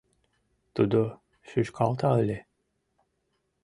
[0.75, 1.01] Тудо
[1.49, 2.37] шӱшкалта ыле.